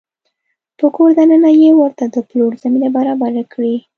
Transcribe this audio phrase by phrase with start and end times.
[0.77, 3.75] په کور دننه يې ورته د پلور زمینه برابره کړې